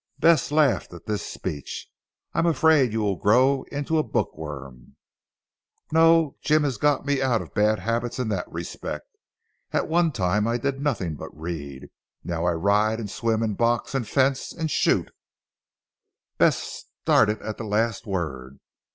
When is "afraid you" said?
2.47-3.01